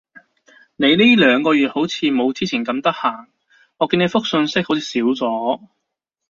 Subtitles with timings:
[0.77, 3.27] 你呢兩個月好似冇之前咁得閒？
[3.77, 5.67] 我見你覆訊息好似少咗